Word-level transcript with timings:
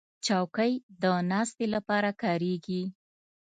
چوکۍ 0.25 0.71
د 1.01 1.03
ناستې 1.31 1.65
لپاره 1.75 2.09
کارېږي. 2.21 2.83